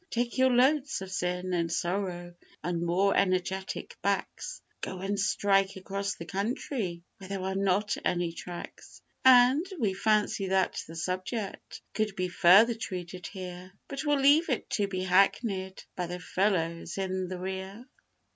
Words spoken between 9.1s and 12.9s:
And we fancy that the subject could be further